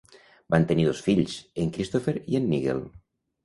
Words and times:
Van 0.53 0.65
tenir 0.71 0.85
dos 0.87 1.03
fills, 1.09 1.37
en 1.67 1.71
Christopher 1.77 2.17
i 2.25 2.43
en 2.43 2.51
Nigel. 2.57 2.85